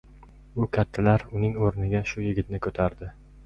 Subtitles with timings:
[0.63, 3.17] U kattalar uning o‘rniga shu yigitni ko‘tardi.